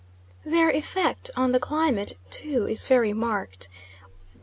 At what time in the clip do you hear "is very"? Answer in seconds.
2.67-3.13